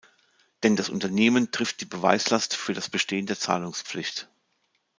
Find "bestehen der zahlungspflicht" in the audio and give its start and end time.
2.89-4.29